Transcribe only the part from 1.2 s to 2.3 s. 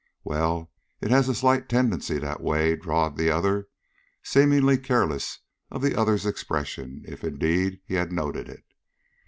a slight tendency